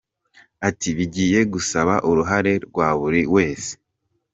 Ati 0.67 0.89
“Bigiye 0.97 1.39
gusaba 1.53 1.93
uruhare 2.09 2.53
rwa 2.67 2.87
buri 2.99 3.21
wese. 3.35 3.71